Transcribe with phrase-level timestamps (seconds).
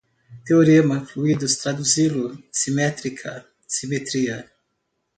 [0.45, 3.39] Teorema, fluidos, traduzi-lo, simétrica,
[3.77, 4.45] simetria